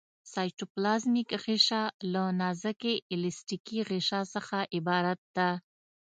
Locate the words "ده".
5.35-5.49